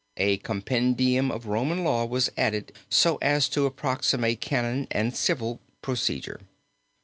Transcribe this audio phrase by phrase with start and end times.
[0.17, 6.39] A compendium of Roman Law was added so as to approximate canon and civil procedure.